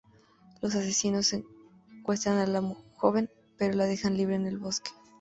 [0.63, 2.59] Los asesinos secuestran a la
[2.95, 4.89] joven, pero la dejan libre en el bosque.